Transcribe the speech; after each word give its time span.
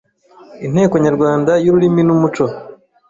Inteko 0.65 0.95
Nyarwanda 1.05 1.51
y’Ururimi 1.63 2.01
n’Umuco, 2.05 2.45